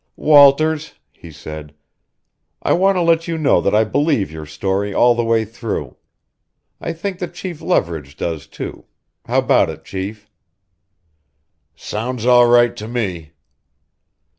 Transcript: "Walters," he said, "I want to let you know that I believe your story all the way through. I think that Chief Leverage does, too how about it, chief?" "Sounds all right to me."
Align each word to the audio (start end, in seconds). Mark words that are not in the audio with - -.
"Walters," 0.17 0.95
he 1.11 1.29
said, 1.29 1.75
"I 2.63 2.73
want 2.73 2.95
to 2.95 3.03
let 3.03 3.27
you 3.27 3.37
know 3.37 3.61
that 3.61 3.75
I 3.75 3.83
believe 3.83 4.31
your 4.31 4.47
story 4.47 4.95
all 4.95 5.13
the 5.13 5.23
way 5.23 5.45
through. 5.45 5.95
I 6.79 6.91
think 6.91 7.19
that 7.19 7.35
Chief 7.35 7.61
Leverage 7.61 8.17
does, 8.17 8.47
too 8.47 8.85
how 9.27 9.37
about 9.37 9.69
it, 9.69 9.85
chief?" 9.85 10.27
"Sounds 11.75 12.25
all 12.25 12.47
right 12.47 12.75
to 12.77 12.87
me." 12.87 13.33